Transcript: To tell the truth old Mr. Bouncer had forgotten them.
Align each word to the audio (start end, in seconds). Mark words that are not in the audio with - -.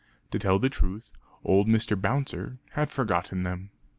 To 0.31 0.39
tell 0.39 0.57
the 0.57 0.67
truth 0.67 1.11
old 1.43 1.67
Mr. 1.67 1.95
Bouncer 1.95 2.57
had 2.71 2.89
forgotten 2.89 3.43
them. 3.43 3.69